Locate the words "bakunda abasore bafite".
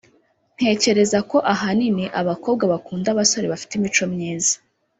2.73-3.73